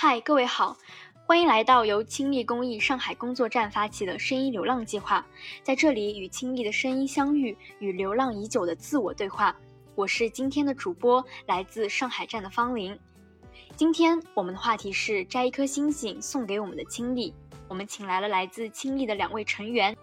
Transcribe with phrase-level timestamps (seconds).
[0.00, 0.76] 嗨，各位好，
[1.26, 5.26] 欢迎来到由青力公益上海工作站发起的声音流浪计划，
[5.60, 9.52] 在这里与青力的声音相遇，与流浪已久的自我对话。
[9.96, 12.96] 我是今天的主播，来自上海站的方玲。
[13.74, 17.34] 今天我们的话题是摘一颗星星送给我们的青力。
[17.66, 19.96] 我们请来了来自青力的两位成员。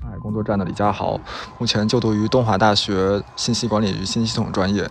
[0.00, 1.18] 上海工作站的李佳豪，
[1.58, 4.88] 目前就读于东华大学信息管理与信息系统专业。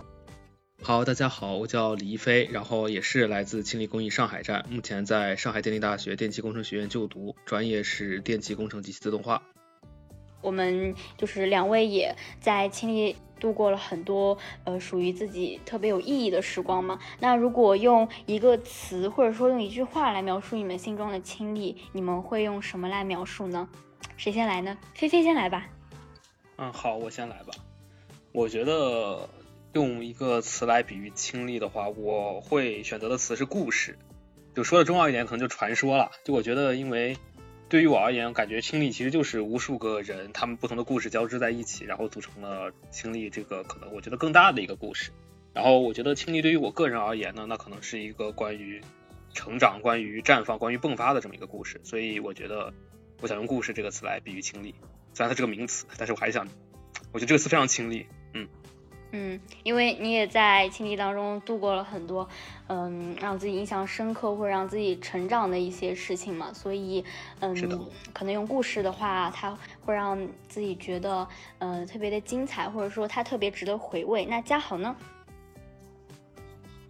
[0.88, 9.44] 好，大家好，我叫李一飞，然后也是来自青力公益上海站，目前在上海电力大学电气工程学院就读，专业是电气工程及其自动化。
[10.42, 16.98] 我们就是两位也在青力度过了很多呃属于自己特别有意义的时光嘛。
[17.20, 23.68] 那如果用一个词或者说用一句话来描述你们心中的青力，你们会用什么来描述呢？
[24.16, 24.78] 谁先来呢？
[24.94, 25.68] 菲菲先来吧。
[26.56, 27.54] 嗯，好，我先来吧。
[28.32, 29.28] 我觉得。
[29.74, 33.98] 用一个词来比喻亲历的话，我会选择的词是故事。
[34.56, 36.12] 就说的重要一点，可能就传说了。
[36.24, 37.16] 就我觉得，因为
[37.70, 45.12] 对于我而言，感觉亲历其实就是无数个人，他们不同的故事交织在一起，然后组成了亲历这个可能我觉得更大的一个故事。
[45.54, 48.82] 然后我觉得亲历对于我个人而言呢，那可能是一个关于
[49.34, 51.80] 成长、关于绽放、关于迸发的这么一个故事。
[51.84, 52.74] 所以我觉得，
[53.22, 54.74] 我想用故事这个词来比喻亲历。
[55.14, 56.48] 虽然它是个名词，但是我还想，
[57.12, 58.08] 我觉得这个词非常亲历。
[58.34, 58.48] 嗯。
[59.12, 62.28] 嗯，因为你也在经历当中度过了很多，
[62.68, 67.04] 嗯，让自己印象深刻或者让自己成长的一些事情嘛，所以，
[67.40, 67.56] 嗯，
[68.14, 71.26] 可能用故事的话，它会让自己觉得，
[71.60, 74.26] 嗯，特别的精彩，或者说它特别值得回味。
[74.26, 74.94] 那嘉豪呢？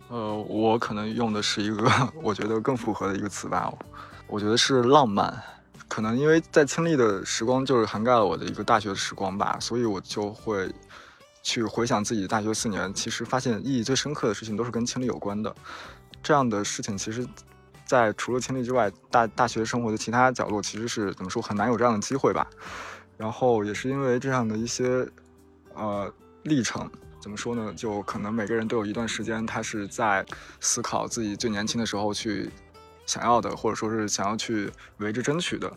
[0.09, 1.87] 呃，我可能用的是一个
[2.23, 3.71] 我觉得更符合的一个词吧，
[4.25, 5.31] 我觉得是浪漫。
[5.87, 10.67] 可能因为在亲历的时光就是涵盖了我的一个大学的时光吧，所以我就会。
[11.47, 15.55] 去回想自己大学四年，其实发现意义最深刻的事情都是跟清理有关的。
[16.21, 17.25] 这样的事情，其实，
[17.85, 22.45] 在除了清理之外，大大学生活的其他角落，其实是怎么说很难有这样的机会吧。
[23.15, 25.07] 然后也是因为这样的一些
[25.73, 26.13] 呃
[26.43, 26.91] 历程，
[27.21, 27.73] 怎么说呢？
[27.77, 30.25] 就可能每个人都有一段时间，他是在
[30.59, 32.51] 思考自己最年轻的时候去
[33.05, 35.71] 想要的，或者说是想要去为之争取的。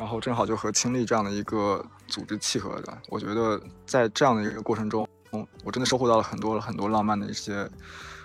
[0.00, 5.06] 然后正好就和青力这样的一个组织契合的，我觉得在这样的一个过程中，
[5.62, 7.70] 我真的收获到了很多很多浪漫的一些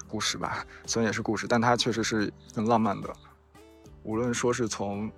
[0.08, 0.66] 故事吧。
[0.86, 3.14] 虽然也是故事，但它确实是更浪漫的。
[4.04, 5.12] 无论说是从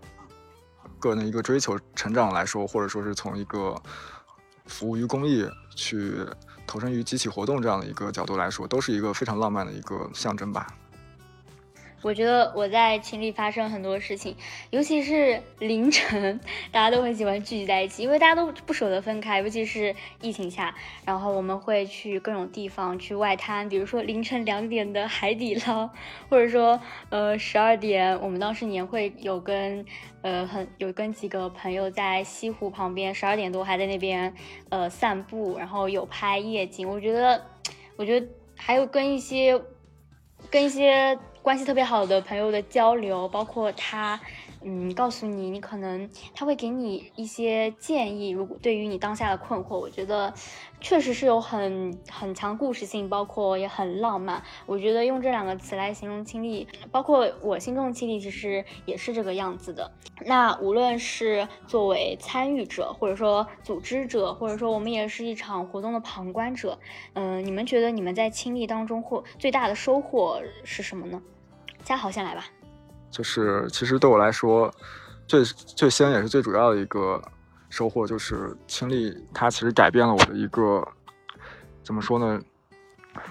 [0.99, 3.79] 个人的一个追求成长来说，或者说是从一个
[4.65, 6.25] 服务于公益、去
[6.65, 10.65] 投身于集体活动这样的一个角度来说，都是一个非常浪漫的一个象征吧。
[12.03, 14.35] 我觉得我在群里发生很多事情，
[14.69, 16.39] 尤其是凌晨，
[16.71, 20.75] 大家都很喜欢聚集在一起，因为大家都不舍得分开，尤其是疫情下。
[21.03, 25.89] 然后我们会去各种地方去外滩，比如说凌晨两点的海底捞，
[26.29, 29.83] 或者说呃十二点，我们当时年会有跟
[30.21, 34.33] 呃很有跟几个朋友在西湖旁边，十二点多还在那边
[34.69, 36.87] 呃散步，然后有拍夜景。
[36.87, 37.43] 我觉得，
[37.97, 39.59] 我觉得还有跟一些
[40.51, 41.17] 跟一些。
[41.47, 44.19] 关系特别好的朋友的交流，包括他，
[44.65, 48.31] 嗯，告诉你，你可能他会给你一些建议。
[48.31, 50.33] 如果对于你当下的困惑，我觉得
[50.81, 54.43] 确实是有很很强故事性，包括也很浪漫。
[54.65, 59.89] 我觉得用这两个词来形容亲历，包括我心中的亲历，其实也是这个样子的。
[60.25, 66.77] 那无论是作为参与者，或者说组织者，或者说我们也是一场活动的旁观者，
[67.13, 71.21] 嗯，你们觉得你们在亲历当中获最大的收获是什么呢？
[71.87, 72.43] 嘉豪先来吧，
[73.09, 74.69] 就是其实对我来说，
[75.25, 77.23] 最最先也是最主要的一个
[77.69, 80.85] 收获，就是亲历它其实改变了我的一个
[81.85, 82.41] 怎么说呢，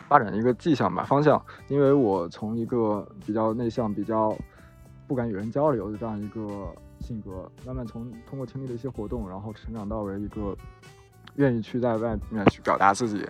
[0.09, 1.39] 发展的一个迹象吧方向。
[1.69, 4.35] 因为我从一个比较内向、比较
[5.07, 10.57] 不敢与人交流的这样一个性格，慢慢从通过亲历的一些活动，然后成长到为一个
[11.35, 13.23] 愿意去在外面去表达自己，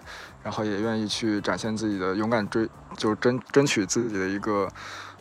[0.44, 4.68] 然后也愿意去展现自己的勇敢追，就是争争取自己的一个。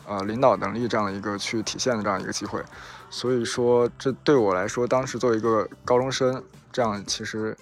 [0.06, 2.62] 呃，领导能力这样的一个去体现的这样一个机会，
[3.10, 6.42] 所以说这对我来说，当时作为一个高中生，
[6.72, 7.56] 这样其实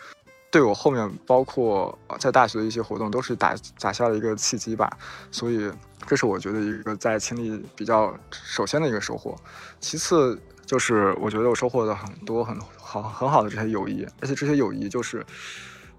[0.50, 4.90] 对我后面包括在大学的一些活动都是打打下了一个契机吧。
[5.30, 5.72] 所以
[6.06, 9.34] 这是我觉得一个在青历比较首先的一个收获。
[9.80, 15.24] 其次就是我觉得我收获了很多很好很好的这些友谊，而且这些友谊就是，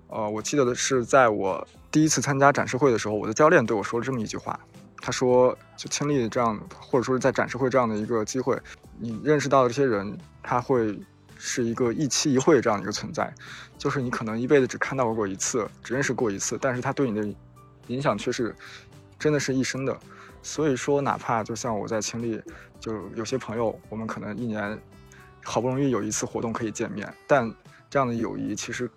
[0.08, 4.60] 呃，我记得的是在我第一次参加展示会的时候，我的教练对我说了这么一句话。
[5.06, 8.60] 他说：“就亲历这样，或者说是在展示会这样的一个机会，
[8.98, 11.00] 你认识到的这些人，他会
[11.38, 13.32] 是一个一期一会这样的一个存在，
[13.78, 17.38] 就是你可能一辈子只看到过一次，只认识过一次，但是他对你的
[17.86, 18.56] 影响却是
[19.20, 19.96] 真的是一生的。
[20.42, 22.42] 所以说，哪怕就像我在清历，
[22.80, 24.76] 就有些朋友，我们可能一年
[25.44, 27.54] 好不容易有一次活动可以见面，但
[27.92, 28.90] 这样的友谊其实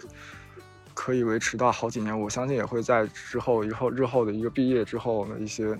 [0.94, 2.18] 可以维持到好几年。
[2.18, 5.78] 我相信也会在之后、以后日后的一个毕业之后的一些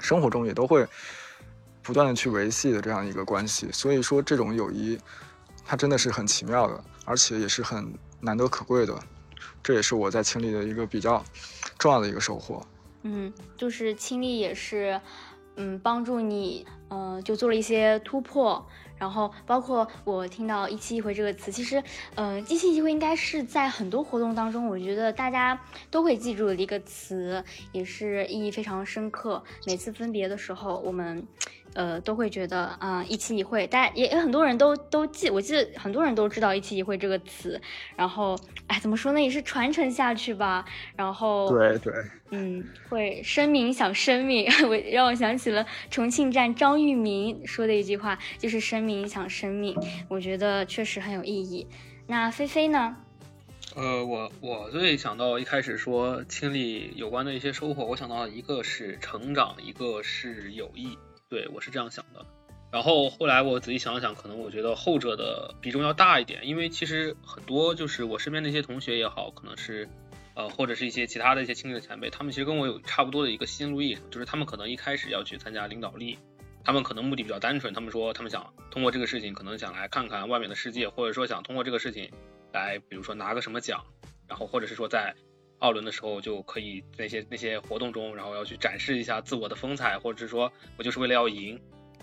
[0.00, 0.86] 生活中，也都会
[1.82, 3.70] 不断的去维系的这样一个关系。
[3.72, 4.98] 所以说，这种友谊
[5.64, 8.98] 它真的是很奇妙的，而且也是很难得可贵的。
[9.62, 11.24] 这也是我在青历的一个比较
[11.78, 12.64] 重要的一个收获。
[13.02, 15.00] 嗯，就是青历也是，
[15.56, 18.64] 嗯，帮助你，呃，就做了一些突破。
[19.02, 21.82] 然后包括我听到“一期一会”这个词，其实，
[22.14, 25.60] 呃，“一期一会”应该是在很多活动当中，我觉得大家
[25.90, 29.42] 都会记住的一个词，也是意义非常深刻。
[29.66, 31.26] 每次分别的时候，我们。
[31.74, 37.60] 呃，都会觉得啊，一期一会，大家也有很多人都都记，我记得很多人都知道“一期一会”这个词。
[37.96, 40.64] 然后，哎，怎么说呢，也是传承下去吧。
[40.96, 41.92] 然后，对对，
[42.30, 49.76] 嗯，会生命想生命， 我让我想起了重庆站张玉明说的一句话，就是“生命影响生命”。
[50.08, 51.66] 我觉得确实很有意义。
[52.06, 52.96] 那菲菲呢？
[53.74, 60.98] 呃，我我最想到一开始说清理有关的一些收获，我想到一个是成长，一个是友谊。
[61.32, 62.26] 对，我是这样想的。
[62.70, 69.88] 然后后来我仔细想了想，可能我觉得后者的比重要大一点，因为其实很多就是我身边的一些同学也好，可能是
[70.34, 76.18] 呃或者是一些其他的一些亲戚的前辈，他们其实跟我有差不多的一个心路历程，就是他们可能一开始要去参加领导力，
[76.64, 82.10] 他们可能目的比较单纯，他们说他们想通过这个事情，可能想来看看外面的世界，或者说想通过这个事情
[82.52, 83.82] 来，比如说拿个什么奖，
[84.28, 85.14] 然后或者是说在。
[85.62, 91.56] 奥伦的时候就可以那些那些活动中，然后要去展示一下自我的风采，或者是说我就是为了要赢，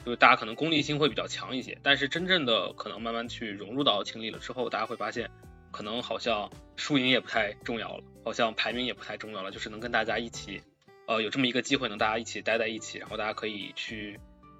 [0.05, 1.77] 就是大家可能功利心会比较强一些。
[1.83, 5.29] 但是真正的可能慢慢去融入到情理了之后，大家会发现，
[5.71, 10.61] 可能好像输赢也不太重要了，好像排名也不太重要了，就是能跟大家一起，
[11.05, 14.17] 呃，有这么一个机会能大家一起待在一起，然后大家可以去，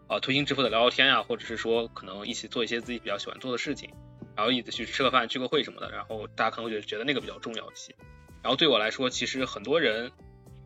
[0.10, 3.90] 呃，推心置腹的聊聊天呀，或者是说可能一起做一些自己比较喜欢做的事情，
[4.36, 7.96] 然后一起去吃个饭、聚个会什么的，然后大家可能会觉得觉得那个比较重要一些。
[8.42, 10.12] 然后对我来说，其实很多人，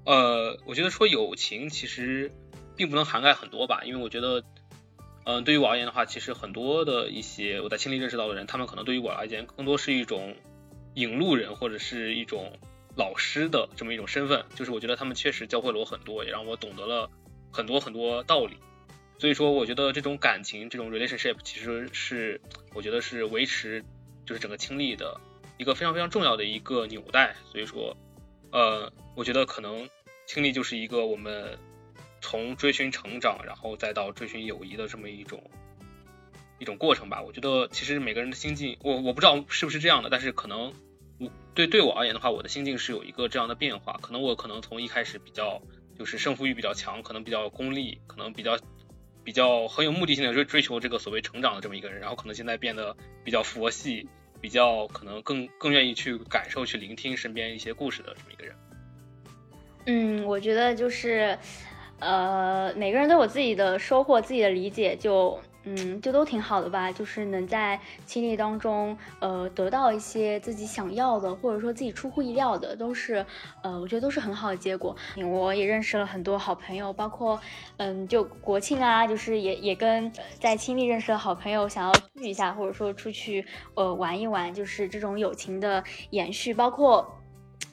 [0.06, 2.32] 呃，我觉得说友情其实
[2.76, 4.44] 并不能涵盖很多吧，因为我觉得，
[5.26, 10.36] 嗯，对于我而言的话，其实很多的一些我在亲历认识到的人，他们可能对于我而言，更多是一种
[10.94, 12.60] 引路人或者是一种
[12.96, 17.10] 老师的这么一种身份，就是我觉得他们确实教会了我很多，也让我懂得了
[17.52, 18.58] 很多很多道理。
[19.18, 22.42] 所以说，我觉得这种感情，这种 relationship，其实是
[22.74, 23.84] 我觉得是维持
[24.26, 25.20] 就是整个亲历的。
[25.58, 27.96] 一个非常非常重要的一个纽带，所以说，
[28.52, 29.90] 呃，我觉得可能
[30.26, 31.58] 清历就是一个我们
[32.22, 35.44] 从追寻成长，然后再到追寻友谊的这么一种
[36.60, 37.22] 一种过程吧。
[37.22, 40.74] 我觉得其实每个人的心境，我我不知道是不是这样的，但是可能
[41.20, 44.00] 我对对我而言的话，我的心境是有一个这样的变化。
[44.02, 45.62] 可能我可能从一开始比较
[45.98, 48.58] 就是胜负欲比较强，可能比较功利，可能比较
[49.24, 54.10] 比较很有目的性的追追求这个所谓成长的这么一个人，然后可能现在变得比较佛系。
[54.44, 58.56] 比较可能更更愿意去感受、去聆听身边一些故事的这么一个人。
[59.86, 61.38] 嗯，我觉得就是，
[62.00, 65.40] 呃，每个人都有自己的收获、自己的理解，就。
[65.66, 73.26] 嗯，就都挺好的吧，就是能在亲历当中，呃，得到一些自己想要的，或者说自己出乎意料的，都是，
[73.62, 74.96] 呃，我觉得都是很好的结果。
[75.26, 77.40] 我也认识了很多好朋友，包括，
[77.78, 83.46] 嗯，就国庆啊，就是也也跟在亲历认识的好朋友想要聚一下，或者说出去，
[83.76, 87.20] 呃，玩一玩，就是这种友情的延续，包括。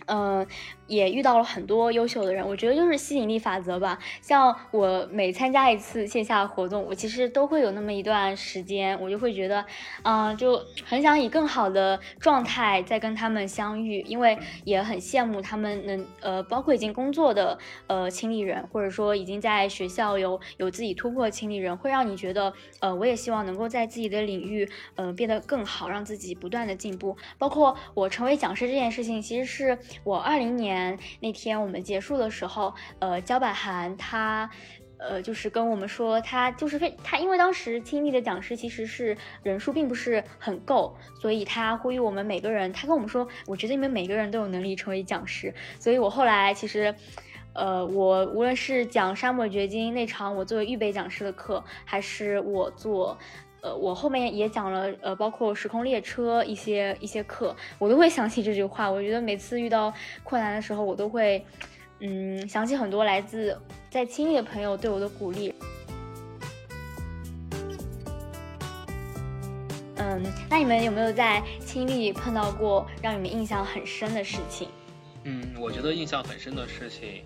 [0.06, 0.44] 嗯，
[0.90, 3.96] 也遇到了很多优秀的人，我觉得就是吸引力法则吧。
[4.20, 9.64] 像我每参加一次线下活动，我其实都会有那么一段时间，我就会觉得，
[10.02, 17.56] 嗯，就很想以更好的状态再跟他们相遇，因为也很羡慕他们能，呃，包括已经工作的
[17.86, 27.16] 呃亲历人，或者说已经在学校有有自己突破的亲历人，会让你觉得，呃，我也希望能够在自己的领域，呃，变得更好，让自己不断的进步。
[27.38, 29.78] 包括我成为讲师这件事情，其实是。
[30.02, 30.79] 我二零年
[31.20, 34.48] 那天我们结束的时候，呃，焦百涵他，
[34.98, 46.94] 呃，就是跟我们说，他就是非他，因为当时亲历的讲师其实是人数并不是很够，所以他呼吁我们每个人，他跟我们说，我觉得你们每个人都有能力成为讲师，所以我后来其实，
[47.54, 53.18] 呃，我无论是讲沙漠掘金那场我作为预备讲师的课，还是我做。
[53.62, 58.90] 呃，我后面也讲了，呃，包括时空列车一些一些课，我都会想起这句话。
[58.90, 61.44] 我觉得每次遇到困难的时候，我都会，
[62.00, 63.58] 嗯，想起很多来自
[63.90, 65.54] 在亲历的朋友对我的鼓励。
[69.96, 74.68] 嗯，那你们有没有在亲历碰到过让你们印象很深的事情？
[75.24, 77.22] 嗯，我觉得印象很深的事情，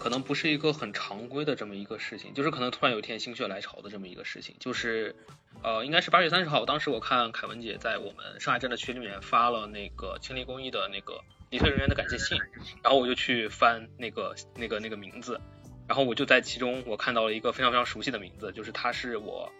[0.00, 5.14] 可能不是一个很常规的这么一个事情，就是可能突然有一天心血来潮的这么一个事情，就是
[5.62, 12.38] 呃，应该是八月三十号，当时我看凯文姐在我们上海站的群里面发了那个清理公益的那个离退人员的感谢信，
[12.82, 15.38] 然后我就去翻那个那个那个名字，
[15.86, 19.52] 然后我就在其中我看到了一个非常非常熟悉的名字，就是他是我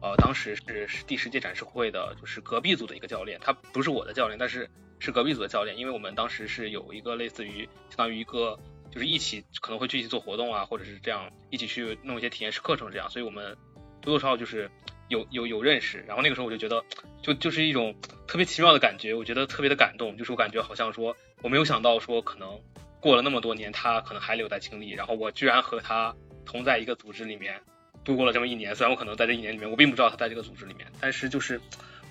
[0.00, 8.58] 呃当时是第十届展示会的，就是隔壁组的一个教练，他不是我的教练，但是是隔壁组的教练，因为我们当时是有一个类似于相当于一个。
[8.94, 13.56] 就是一起可能会去一起做活动啊，或者是这样一起去弄一些体验式课程这样，所以我们
[14.00, 14.70] 多多少少就是
[15.08, 16.04] 有有有认识。
[16.06, 16.84] 然后那个时候我就觉得，
[17.20, 17.92] 就就是一种
[18.28, 20.16] 特别奇妙的感觉，我觉得特别的感动。
[20.16, 22.60] 就是我感觉好像说，我没有想到说可能
[23.00, 26.14] 过了那么多年，他可能还留在青丽，然后我居然和他
[26.46, 27.60] 同在一个组织里面
[28.04, 28.76] 度过了这么一年。
[28.76, 31.60] 虽然我可能在这一年里面，我并不知道他在这个组织里面，但是就是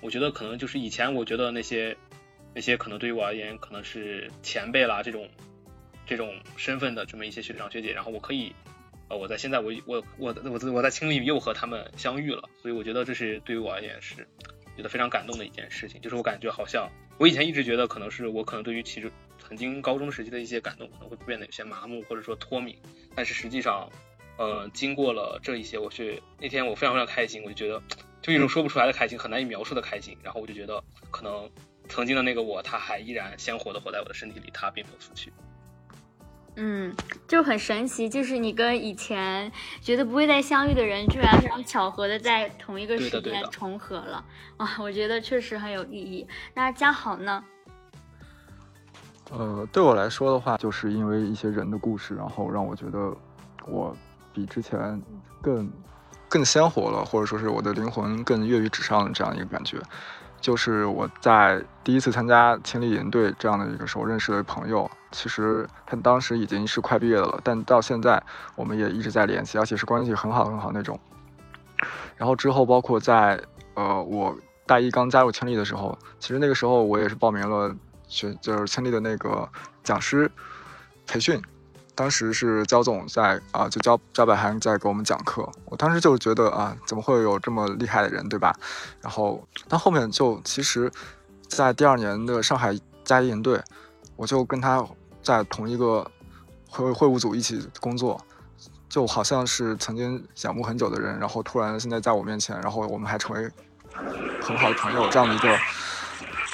[0.02, 1.96] 我觉得可能就是以前我觉得那些
[2.54, 5.26] 那些可能对于我而言可能是前辈啦这种。
[6.06, 8.54] 这种身份的这么一些学长学姐，然后我可以，
[9.08, 14.26] 呃，我在现在我我我我我在青旅又和他们相遇了，所以我觉得这是对于我而言是
[14.76, 16.00] 觉得非常感动的一件事情。
[16.00, 22.76] 就是我感觉好像我以前一直觉得可能是我可能对于其实曾经高中时期的一些感动可能会变得有些麻木或者说脱敏，
[23.14, 23.88] 但是实际上，
[24.36, 27.82] 呃，经过了这一些，我去那天我非常非常开心，我就觉得
[28.20, 30.16] 就一种说不出来的开心，很难以描述的开心。
[30.22, 31.50] 然后我就觉得可能
[31.88, 35.32] 曾经的那个我，他还依然鲜活的活在我的身体里，他并没有死去。
[36.56, 36.94] 嗯，
[37.26, 44.24] 就很神奇，就是你跟以前觉得不会再相遇的人，居然非常巧合的在同一个时间重合了，
[44.56, 46.26] 啊，我觉得确实很有意义。
[46.54, 47.44] 那嘉豪呢？
[49.32, 53.12] 呃，对我来说的话，就是因为一些人的故事，然后让我觉得
[53.66, 53.96] 我
[54.32, 55.02] 比之前
[55.42, 55.72] 更
[56.28, 59.78] 更鲜活了，或者说是我的灵魂更跃于纸上的这样一个感觉。
[60.44, 68.22] 就是我在第一次参加青丽营队这样的一个时候认识的朋友，其实他当时已经是快毕业的了，但到现在
[68.54, 71.00] 我们也一直在联系，而且是关系很好很好那种。
[72.18, 73.40] 然后之后包括在
[73.72, 74.36] 呃我
[74.66, 77.74] 大一刚加入青丽的时候，其实那个时候我也是报名了
[78.06, 79.48] 学就是青丽的那个
[79.82, 80.30] 讲师
[81.06, 81.40] 培训。
[81.96, 85.48] 当时是焦总在啊，就焦焦百涵在给我们讲课。
[85.66, 88.52] 我当时就觉得啊，怎么会有这么厉害的人，对吧？
[89.00, 90.90] 然后，但后面就其实，
[91.46, 93.62] 在第二年的上海嘉一营队，
[94.16, 94.84] 我就跟他
[95.22, 96.10] 在同一个
[96.68, 98.20] 会会务组一起工作，
[98.88, 103.48] 就好像是曾经仰慕很久的人，然后突然现在在我面前，然后我们还成为
[104.42, 105.56] 很好的朋友这样的一个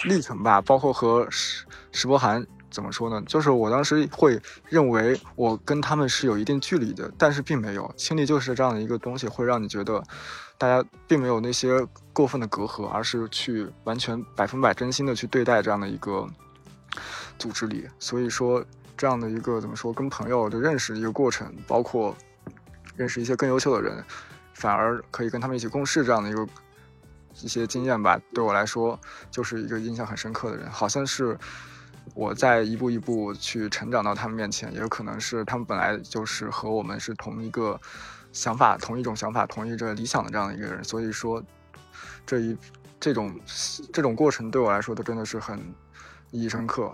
[0.05, 0.61] 历程吧。
[0.61, 2.47] 包括和石石波涵。
[2.71, 3.21] 怎么说呢？
[3.27, 7.93] 就是我当时会认为我跟他们是有一定距离的，但是并没有。
[7.97, 10.01] 亲历就是这样的一个东西，会让你觉得
[10.57, 16.25] 大家并没有那些过分的隔阂，而是去完全百分百真心的去对待这样的一个
[17.39, 17.89] 组织里。
[17.99, 18.65] 所以说，
[18.97, 22.17] 这样的一个怎么说，跟朋友的认识一个过程，包括
[22.95, 24.05] 认识一些更优秀的人，
[24.55, 26.47] 反而可以跟他们一起共事这样的一个
[27.43, 28.21] 一些经验吧。
[28.33, 28.97] 对我来说，
[29.29, 31.37] 就是一个印象很深刻的人，好像是。
[32.15, 37.81] 我在一步一步去成长到他们面前，也有可能是他们本来就是和我们是同一个
[38.33, 41.43] 想法、同一种想法、同一个理想的这样的一个人，所以说
[42.27, 42.57] 这一
[42.99, 43.41] 这种
[43.93, 45.59] 这种过程对我来说都真的是很
[46.31, 46.93] 意义深刻。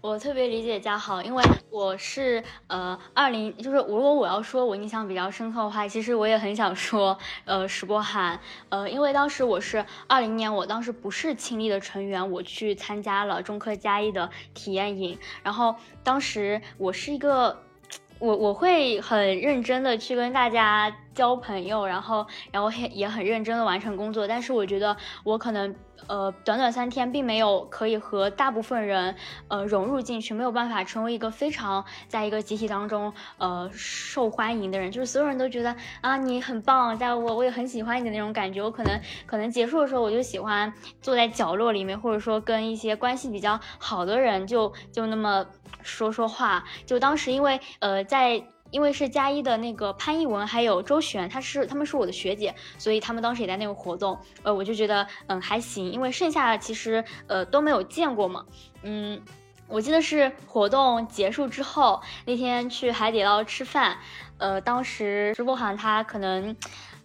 [0.00, 8.38] 我特别理解嘉豪，因为我是呃二零，就是如果我要说我印象比较深刻的话，其实我也很想说呃石波涵，
[8.68, 15.74] 呃因为当时我是二零年，我当时不是青丽的成员，我去参加了中科加一的体验营，然后
[16.04, 17.60] 当时我是一个，
[18.20, 25.74] 我我会很认真的去跟大家交朋友，然后然后也也很认真的完成工作，但是我觉得我可能。
[26.06, 29.14] 呃，短短三天，并没有可以和大部分人
[29.48, 38.62] 呃融入进去，没有办法成为一个非常在一个集体当中呃受欢迎的人，就是所有人都觉得啊你很棒，在我我也很喜欢你的那种感觉。
[38.62, 45.44] 我可能可能结束的时候，我就喜欢坐在角落里面，或者说跟一些关系比较好的人就就那么
[45.82, 46.64] 说说话。
[46.86, 48.42] 就当时因为呃在。
[48.70, 58.44] 因为是加一的那个潘艺文还有周璇，他是他们是我的学姐，所以他们当时也在那个活动，呃，我就觉得嗯还行，因为剩下的其实呃都没有见过嘛，
[58.82, 59.20] 嗯，
[59.66, 63.98] 我记得是活动结束之后那天去海底捞吃饭，
[64.38, 66.56] 呃，当时直播涵他可能。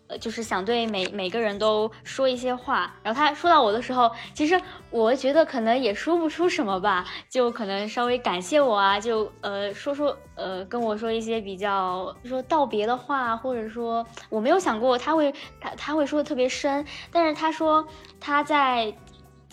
[0.07, 17.87] 呃就是想对每每个人都说一些话，然后他说到我的时候，其实我觉得可能也说不出什么吧，就可能稍微感谢我啊，就呃说说呃跟我说一些比较说道别的话，或者说我没有想过他会他他会说的特别深，但是他说
[18.19, 18.93] 他在。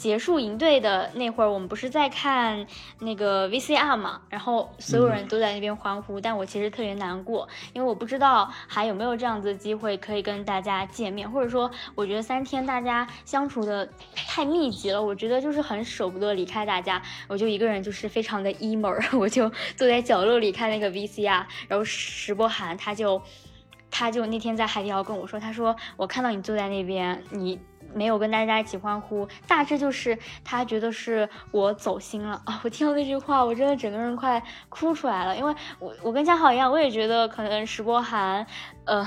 [0.01, 2.67] 结束营队的那会儿，我们不是在看
[3.01, 23.21] 那个 VCR 嘛，然后所有人都在那边欢呼，但我其实特别难过，因为我不知道还有没有这样子的机会可以跟大家见面，或者说我觉得三天大家相处的太密集了，我觉得就是很舍不得离开大家，我就一个人就是非常的 emo，我就坐在角落里看那个 VCR，然后石波涵他就
[23.91, 27.61] 他就那天在海底捞跟我说，他说我看到你坐在那边，你。
[27.95, 32.61] 没有跟大家一起欢呼，大致就是他觉得是我走心了啊！
[32.65, 38.47] 我听到那句话，我真的整个人快哭出来了，因为我我跟嘉豪一样，我也觉得可能石波涵，
[38.85, 39.07] 呃，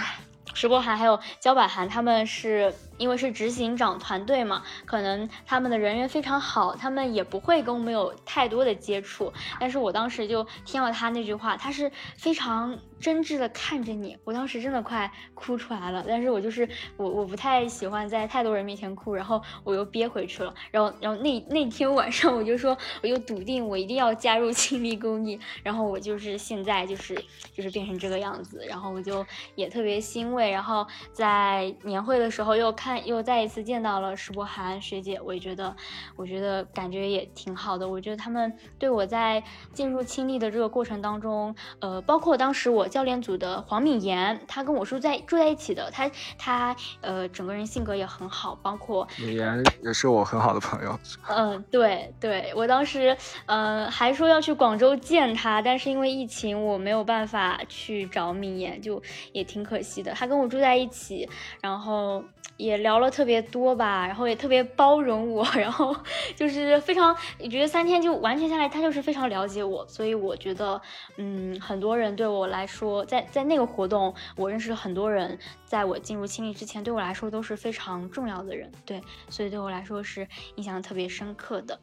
[0.54, 2.74] 石波涵还有焦柏涵他们是。
[2.98, 9.34] 因为是执行长团队嘛，可能他们的人缘非常好，他们也不会跟我们有太多的接触。
[9.60, 16.06] 但是我当时就听了他那句话，他是非常真挚的看着你，我当时真的快哭出来了。
[16.08, 20.54] 但是我就是我我不太喜欢在太多人面前哭，然后我又憋回去了。
[20.70, 25.40] 然后然后那那天晚上我就说，我就笃定我一定要加入亲密公益。
[25.64, 27.16] 然后我就是现在就是
[27.56, 30.52] 就是变成这个样子，然后我就也特别欣慰。
[30.52, 32.72] 然后在年会的时候又。
[32.84, 35.74] 看，又再一次见到了石博涵学姐，我也觉得，
[36.18, 37.88] 我觉得感觉也挺好的。
[37.88, 51.00] 我觉得他们对我在进入青力的这个过程当中，呃，包括当时我教练组的黄敏妍，她跟我是在住在一起的，她她呃整个人性格也很好，包括敏妍也是我很好的朋友。
[51.30, 60.12] 嗯， 对对，我当时嗯还说要去广州见她，但是因为疫情我没有办法去找敏妍，就也挺可惜的。
[60.12, 61.30] 她跟我住在一起，
[61.62, 62.22] 然后
[62.58, 62.78] 也。
[62.78, 65.96] 聊了特别多吧，然后也特别包容我， 然后
[66.36, 70.82] 就是非常，我觉得三天就完全下来，他就是非常了解我，所以我觉得，
[71.18, 81.80] 嗯，很多人对我来说，在在那个活动，我认识了很多人，在我进入亲密之前，对我来说都是非常重要的人，对，所以对我来说是印象特别深刻的。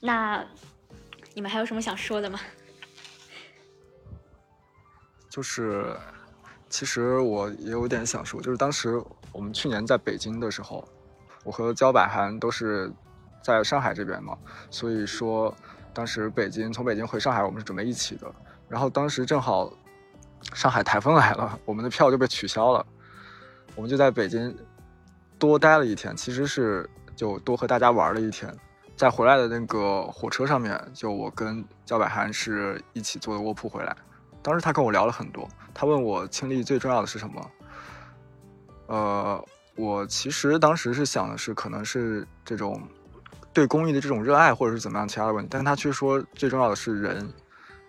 [0.00, 0.44] 那
[1.34, 2.38] 你们还有什么想说的吗？
[5.30, 5.96] 就是。
[6.76, 10.86] 其实我也有点想说，就是当时我们去年在北京的时候，
[11.42, 12.92] 我和焦百涵都是
[13.42, 14.36] 在上海这边嘛，
[14.70, 15.56] 所以说
[15.94, 18.30] 当时北京从北京回上海，我们是准备一起的。
[18.68, 19.72] 然后当时正好
[20.52, 22.86] 上海台风来了，我们的票就被取消了，
[23.74, 24.54] 我们就在北京
[25.38, 26.86] 多待了一天，其实是
[27.16, 28.54] 就多和大家玩了一天。
[28.94, 33.96] 在回来的那个火车上面，就我跟焦百涵是一起坐的卧铺回来。
[34.46, 37.50] 当时他跟我聊了很多，他问我清历最重要的是什么？
[38.86, 42.80] 呃，我其实当时是想的是，可能是这种
[43.52, 45.48] 对公益的这种热爱，或者是怎么样其他的问题。
[45.50, 47.28] 但他却说最重要的是人，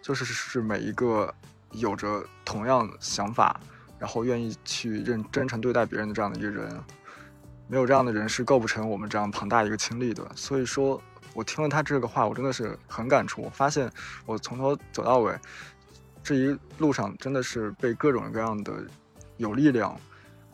[0.02, 1.32] 就是是每一个
[1.74, 3.60] 有着同样想法，
[4.00, 6.68] 然后愿意去认真诚对待别人的这样的一个人。
[7.68, 10.28] 没有这样的人是构不成我们这样庞大一个清力的。
[10.34, 11.00] 所以说
[11.36, 13.44] 我听了他这个话，我真的是很感触。
[13.44, 13.92] 我发现
[14.26, 15.38] 我从头走到尾。
[16.28, 18.84] 这一路上真的是被各种各样的
[19.38, 19.98] 有力量、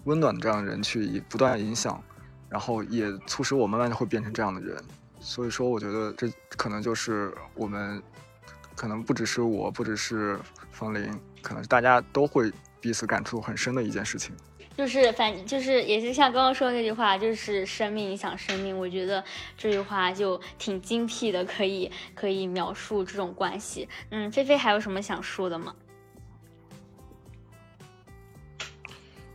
[0.04, 2.00] 温暖的这样的人去不断影响，
[2.48, 4.80] 然后也促使我慢慢的会变成这样的人。
[5.20, 8.00] 所以说，我觉得这可能就是我们，
[8.76, 14.36] 可能不只是我，不只是冯林，可能是大家都会彼此感触很深的一件事情。
[14.76, 18.76] 就是反就是也是像刚刚说的那句话，就是生命影响生命。
[18.78, 19.24] 我觉得
[19.56, 23.88] 这句话就挺精辟的，可以可以描述这种关系。
[24.10, 25.76] 嗯，菲菲还有什么想说的吗？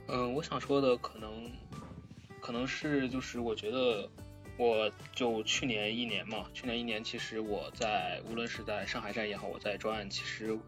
[0.09, 1.51] 嗯，我想说的可能
[2.41, 4.09] 可能是就是我觉得
[4.57, 10.59] 我就去年一年嘛，去年一年其实我在无论是在上海站也好，我在专案其实。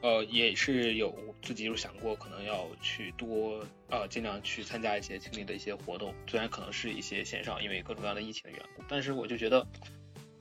[0.00, 9.66] 呃，也是有自己有想过，可能要去多呃，尽量去参加一些青力的一些活动，虽然可能是一些线上，因为各种各样的疫情的缘故，但是我就觉得，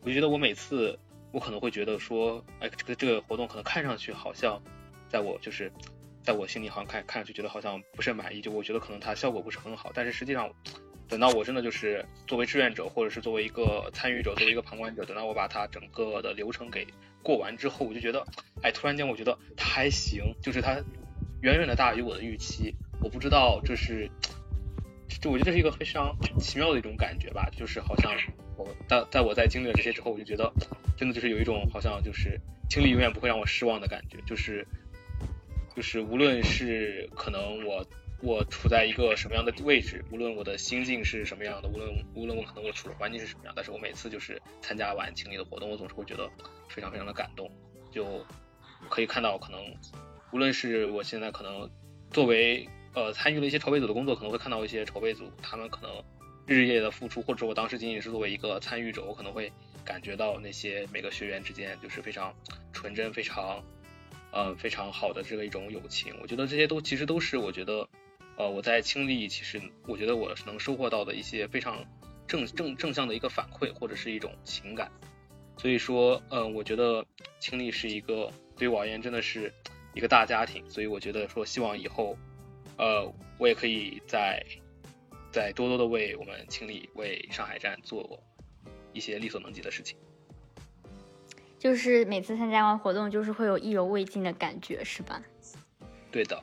[0.02, 0.98] 我就觉得我每次
[1.32, 4.62] 我可能会觉得说，哎，这个这个活动可能看上去好像，
[5.10, 5.72] 在我就是
[6.22, 10.54] 在我心里好像看看上去觉得好像不是很满意，就我觉得可能它效果不是很好，但是实际上。
[11.08, 16.86] 等到我真的就是作为志愿者，或者是作为一个参与者，作为一个旁观者，等到我把它整个的流程给
[17.24, 18.26] 过完之后，我就觉得，
[18.62, 20.76] 哎，突然间我觉得它还行，就是它
[21.42, 22.76] 远远的大于我的预期。
[23.02, 24.10] 我不知道这是，
[25.22, 28.12] 就我觉得这是一个非常奇妙的一种感觉吧，就是好像
[28.58, 30.52] 我在在我在经历了这些之后，我就觉得
[30.98, 32.40] 真的就是有一种好像就是
[32.70, 34.68] 经历永远不会让我失望的感觉，就是
[35.76, 37.86] 就是无论是可能我。
[38.22, 46.28] 我处在一个什么样的位置，无论我的心境是什么样的，无论无论我可能我处的环境是什么样，但是我每次就是参加完清理的活动，我总是会觉得
[46.68, 47.50] 非常非常的感动。
[47.92, 48.26] 就
[48.90, 49.60] 可以看到，可能
[50.32, 51.70] 无论是我现在可能
[52.12, 56.04] 作为呃参与了一些筹备组的工作，可能会看到一些筹备组他们可能
[56.46, 59.52] 日夜的付出，或者我当时仅仅是作为一个参与者，我可能会
[59.86, 62.34] 感觉到那些每个学员之间就是非常
[62.74, 63.64] 纯真、非常
[64.32, 66.14] 呃非常好的这个一种友情。
[66.22, 67.88] 我觉得这些都其实都是我觉得
[68.38, 71.84] 呃我在清历，其实我觉得我能收获到的一些非常
[72.28, 74.92] 正正正向的一个反馈，或者是一种情感。
[75.58, 77.04] 所以说，嗯，我觉得
[77.40, 79.52] 清历是一个对于我而言真的是
[79.96, 82.16] 一个大家庭，所以我觉得说希望以后，
[82.78, 84.46] 呃，我也可以在
[85.32, 88.24] 再多多的为我们清理、为上海站做
[88.94, 89.98] 一些力所能及的事情。
[91.58, 95.20] 就是每次参加完活动，就是会有意犹未尽的感觉，是吧？
[96.12, 96.40] 对的。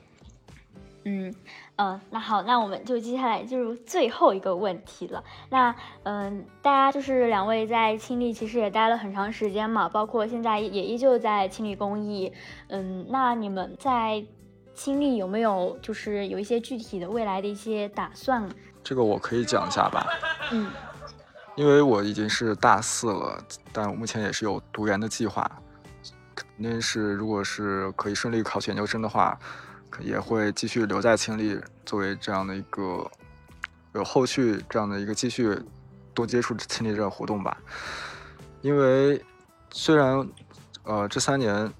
[1.05, 1.33] 嗯。
[1.77, 5.21] 嗯，那好，那我们就接下来进入最后一个问题了。
[5.49, 12.31] 那嗯，大家就是两位在清历其实也待了很长时间嘛，包括现在也依旧在清理公益。
[12.69, 14.23] 嗯，那你们在
[14.73, 18.47] 清历有没有就是有一些具体的未来的一些打算？
[18.81, 20.07] 这个我可以讲一下吧。
[20.53, 20.71] 嗯，
[21.57, 23.37] 因为我已经是大四了，
[23.73, 25.45] 但我目前也是有读研的计划，
[26.33, 29.37] 肯定是如果是可以顺利考取研究生的话。
[29.99, 33.09] 也会继续留在青利，作为这样的一个
[33.93, 35.57] 有后续这样的一个继续
[36.13, 37.57] 多接触青利这个活动吧。
[38.61, 39.23] 因为
[39.71, 40.27] 虽然
[40.83, 41.71] 呃这三年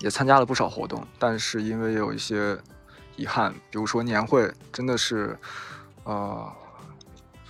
[0.00, 2.58] 也参加了不少活动，但是因为有一些
[3.16, 5.38] 遗憾，比如说年会真的是
[6.04, 6.52] 呃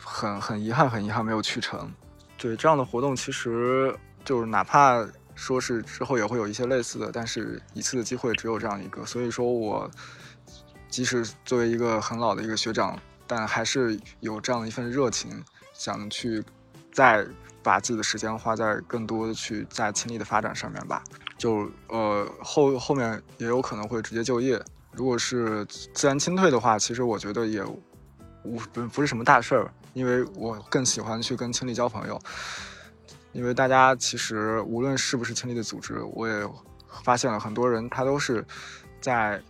[0.02, 1.92] 很很遗憾，很遗憾没有去成。
[2.36, 5.06] 对这样的活动，其实就是哪怕。
[5.34, 9.90] 说是之后也会有一些类似的，但是一次的机会只有这样一个，所以说我
[10.88, 16.44] 即使作为一个很老的一个学长，但还是有这样的一份热情，想去
[16.92, 17.26] 再
[17.62, 21.02] 把自己的时间花在更多的去在清理的发展上面吧。
[21.36, 27.62] 就呃后后面也有可能会直接就业，如果是自然清退的话，其实我觉得也
[28.44, 32.20] 无不不是什么大事儿，因为我更喜欢去跟清理交朋友。
[33.34, 36.48] 因为大家其实无论是不是清理的组织，我也
[37.02, 38.42] 发现了很多人，他都是
[39.00, 39.42] 在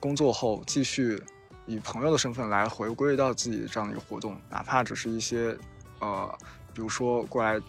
[0.00, 1.22] 工作后继续
[1.66, 5.56] 以朋友的身份来回归到自己这样的一个活动，哪怕只是一些
[6.00, 6.38] 呃，
[6.72, 7.60] 比如说过来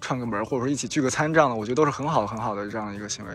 [0.00, 3.34] 串个门，或者说一起聚个餐这样的，我觉得都是很好很好的这样一个行为。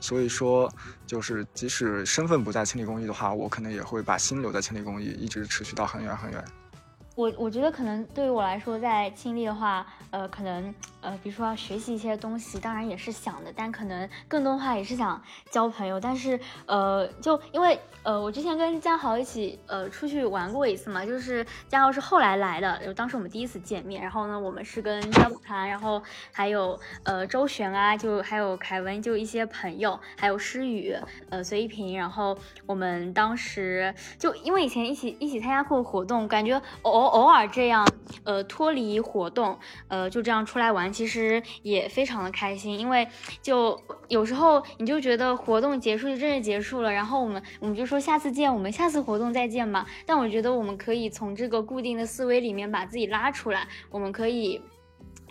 [0.00, 0.72] 所以说，
[1.06, 6.44] 就是即使身份不在清理公益的话，我可能也会把心留在清理公益，一直持续到很远很远。
[7.18, 15.98] 我我觉得可能对于我来说，在清理的话，呃，可能呃，比如说要学习一些东西，当然也是想的，但可能更多的话也是想交朋友。
[15.98, 26.00] 但是呃，就因为呃，我之前跟江豪一起呃出去玩过一次嘛，就是江豪是后来来的，就当时我们第一次见面，然后呢，我们是跟张子涵，然后
[26.30, 30.94] 还有呃周璇啊，就还有凯文，就一些朋友，还有诗雨，
[31.30, 37.07] 呃随一平，然后我们当时就因为以前一起一起参加过活动，感觉哦。
[37.08, 37.86] 偶尔这样，
[38.24, 42.78] 呃，脱离活动，呃，就这样出来玩，其实也非常的开心。
[42.78, 43.08] 因为
[43.42, 49.86] 就有时候你就觉得活动结束就真的结束了，然后我们我们就说下次见，我们下次活动再见吧。
[50.06, 54.60] 但我觉得我们可以从这个固定的思维里面把自己拉出来，我们可以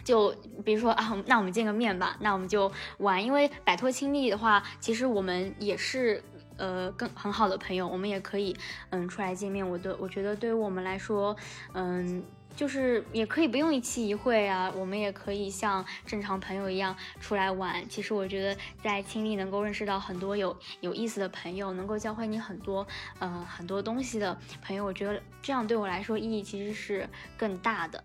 [0.03, 3.23] 就比如说啊，那我们见个面吧，那我们就玩。
[3.23, 6.23] 因为摆脱亲密的话，其实我们也是。
[6.57, 8.55] 呃，更很好的朋友，我们也可以，
[8.89, 9.67] 嗯，出来见面。
[9.67, 11.35] 我的，我觉得对于我们来说，
[11.73, 12.23] 嗯，
[12.55, 17.87] 就是也可以不用一期一会啊，我们也可以像正常朋友一样出来玩。
[17.87, 22.85] 其实我觉得在青历能够认识到很多有有意思的朋友，能够教会你很多，
[23.19, 28.03] 呃，很多东西的朋友，我觉得这样对我来说意义其实是更大的。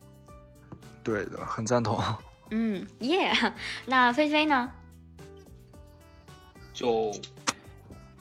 [1.03, 1.99] 对的，很赞同。
[2.51, 3.33] 嗯，耶。
[3.87, 4.71] 那菲菲呢？
[6.75, 7.11] 就。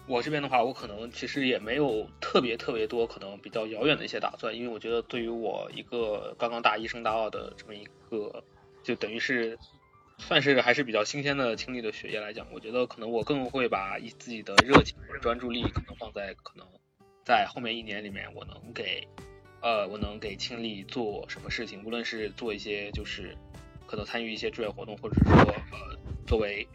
[0.08, 8.44] 我这边的话，我可能其实也没有特别特别多可能比较遥远的一些打算，因为我觉得对于我一个刚刚大一升大二的这么一个，
[8.84, 9.58] 就等于是
[10.18, 16.68] 算是还是比较新鲜的清理的学业来讲，我觉得可能我更会把以自己的热情或者专注力可能放在可能
[17.24, 19.08] 在后面一年里面，我能给
[19.62, 23.38] 呃我能给清理做什么事情，无论是做一些就是
[23.88, 25.98] 可能参与一些志愿活动，或者是说呃
[26.32, 26.66] 作为。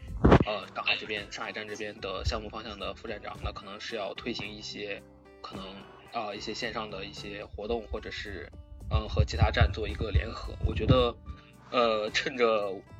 [0.45, 5.01] 呃，上海这边，上海站这边的项目方向的副站长，那可能是要推行一些，
[5.41, 5.65] 可能
[6.13, 8.47] 啊一些线上的一些活动，或者是
[8.91, 10.53] 嗯和其他站做一个联合。
[10.65, 11.15] 我觉得，
[11.71, 12.45] 呃，趁着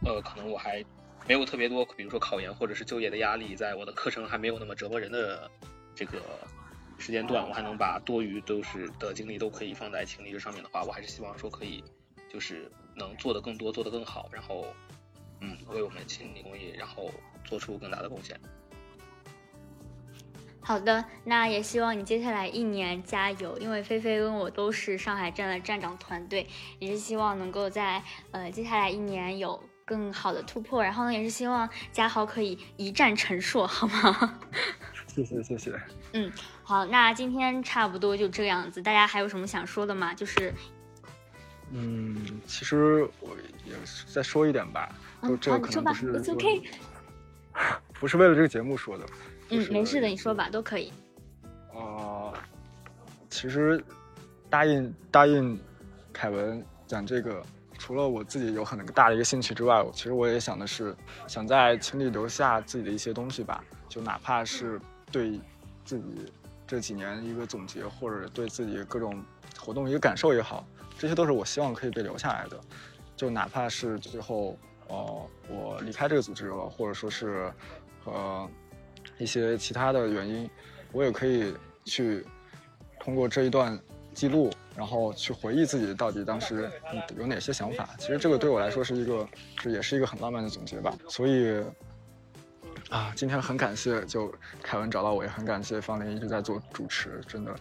[0.03, 0.83] 呃可能我还
[1.27, 5.49] 没有特别多，比如说考研或者是就业的压力，在我的课程还没有那么折磨人的
[5.95, 6.21] 这个
[6.99, 11.83] 时间段，我还能把多余都是的精力都可以放在情理这上面的话，我还是希望说可以
[12.29, 14.67] 就是能做的更多，做的更好，然后。
[15.41, 17.11] 嗯，为我们清理公益，然后
[17.43, 18.39] 做出更大的贡献。
[20.59, 26.45] 好的，那也希望你接下来一年加油，因为菲菲跟我都是上海站的站长团队，
[26.79, 34.39] 也是希望能够在呃接下来一年有更好的突破，然后呢，也是希望嘉豪可以一战成硕，好吗？
[35.07, 35.73] 谢谢谢谢。
[36.11, 36.29] 嗯，
[36.63, 40.13] 好，那今天差不多就这样子，大家还有什么想说的吗？
[40.13, 40.53] 就是，
[41.71, 43.77] 嗯，其实我也
[44.13, 46.61] 再说一点吧，就嗯，这好，你说吧个可能不是，It's OK。
[47.99, 49.05] 不是为了这个节目说的。
[49.49, 50.91] 就嗯，没事的，你说吧，都可以。
[51.73, 52.33] 呃，
[53.29, 53.83] 其实
[54.49, 55.59] 答应答应
[56.11, 57.41] 凯文讲这个，
[57.77, 60.95] 除了我自己有很大的一个兴趣之外，我其实我也想的是，
[61.27, 64.79] 想在群里留下自己的一些东西吧，就哪怕是
[65.11, 65.39] 对
[65.85, 66.03] 自己
[66.67, 69.23] 这几年一个总结，或者对自己各种
[69.57, 70.67] 活动一个感受也好，
[70.99, 72.59] 这些都是我希望可以被留下来的。
[73.15, 74.57] 就哪怕是最后，
[74.89, 77.51] 呃，我离开这个组织了，或者说是，
[78.05, 78.49] 呃，
[79.17, 80.49] 一些其他的原因，
[80.91, 81.53] 我也可以
[81.85, 82.25] 去
[82.99, 83.77] 通过这一段
[84.13, 86.69] 记录，然后去回忆自己到底当时
[87.17, 87.89] 有哪些想法。
[87.97, 90.97] 其实这个对我来说是一个，这也是一个很浪漫的总结吧。
[91.07, 91.63] 所以，
[92.89, 97.53] 啊，今天很感谢就凯文找到我，也很感谢方林一直在做主持，真的，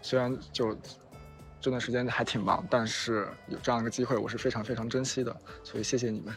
[0.00, 0.76] 虽然就
[1.60, 6.34] 这段时间还挺忙，但是有这样一个机会，我是非常非常珍惜的，所以谢谢你们。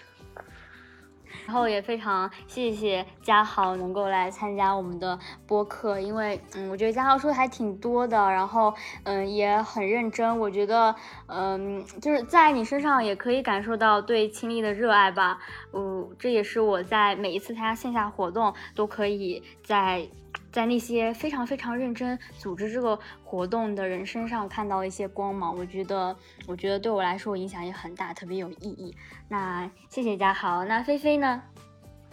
[1.45, 5.17] 然后也非常谢谢嘉豪能够来参加我们的
[5.47, 10.95] 播客，因为嗯，我觉得嘉豪说的还挺多的，然后嗯也很认真，我觉得
[11.27, 15.39] 嗯就是在你身上也可以感受到对亲历的热爱吧，
[15.73, 20.07] 嗯，这也是我在每一次参加线下活动都可以在。
[20.55, 26.15] 在那些非常非常认真组织这个活动的人身上看到一些光芒，我觉得，
[26.47, 28.95] 我觉得对我来说影响也很大，特别有意义。
[29.27, 31.43] 那谢谢嘉豪，那菲菲呢？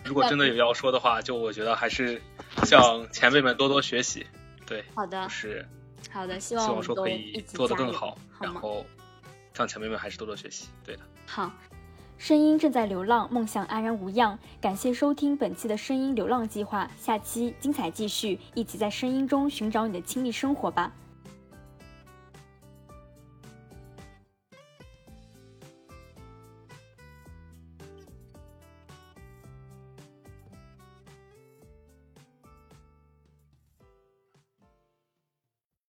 [0.03, 2.21] 如果真的有要说的话，就我觉得还是
[2.65, 4.27] 向前辈们多多学习。
[4.67, 5.65] 对，好的就，是
[6.11, 8.45] 好的，希希望希望说可以做得更好，好？
[8.45, 8.85] 然后
[9.55, 10.67] 向前辈们还是多多学习。
[10.85, 11.03] 对的。
[11.29, 11.53] 好，
[12.25, 14.39] 声音正在流浪，梦想安然无恙。
[14.61, 20.93] 感谢收听本期的声音流浪计划，下期精彩继续，一起在声音中寻找你的亲密生活吧。